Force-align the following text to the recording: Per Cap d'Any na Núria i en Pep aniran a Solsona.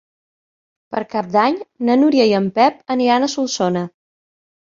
Per 0.95 1.01
Cap 1.11 1.29
d'Any 1.35 1.59
na 1.89 1.99
Núria 2.05 2.25
i 2.33 2.33
en 2.39 2.49
Pep 2.57 2.81
aniran 2.97 3.27
a 3.27 3.31
Solsona. 3.37 3.87